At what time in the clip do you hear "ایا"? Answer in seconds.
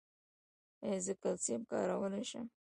0.83-0.99